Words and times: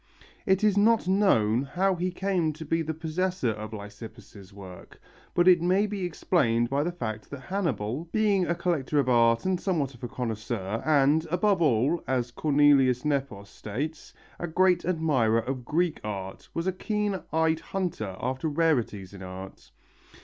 It 0.47 0.63
is 0.63 0.79
not 0.79 1.07
known 1.07 1.61
how 1.61 1.93
he 1.93 2.09
came 2.09 2.53
to 2.53 2.65
be 2.65 2.81
the 2.81 2.91
possessor 2.95 3.51
of 3.51 3.71
Lysippus' 3.71 4.51
work, 4.51 4.99
but 5.35 5.47
it 5.47 5.61
may 5.61 5.85
be 5.85 6.05
explained 6.05 6.71
by 6.71 6.81
the 6.81 6.91
fact 6.91 7.29
that 7.29 7.41
Hannibal, 7.41 8.05
being 8.11 8.47
a 8.47 8.55
collector 8.55 8.97
of 8.97 9.07
art 9.07 9.45
and 9.45 9.61
somewhat 9.61 9.93
of 9.93 10.03
a 10.03 10.07
connoisseur 10.07 10.81
and, 10.83 11.27
above 11.29 11.61
all, 11.61 12.03
as 12.07 12.31
Cornelius 12.31 13.05
Nepos 13.05 13.47
states, 13.51 14.11
a 14.39 14.47
great 14.47 14.85
admirer 14.85 15.41
of 15.41 15.65
Greek 15.65 15.99
art, 16.03 16.49
was 16.55 16.65
a 16.65 16.71
keen 16.73 17.19
eyed 17.31 17.59
hunter 17.59 18.15
after 18.19 18.47
rarities 18.47 19.13
in 19.13 19.21
art. 19.21 19.69